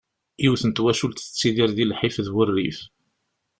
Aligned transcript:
Yiwet 0.41 0.63
n 0.65 0.71
twacult 0.71 1.17
tettidir 1.21 1.69
di 1.77 1.85
lḥif 1.85 2.15
d 2.25 2.27
wurrif. 2.33 2.79